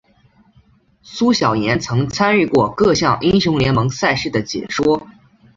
[1.03, 5.07] 苏小妍曾参与过各项英雄联盟赛事的解说。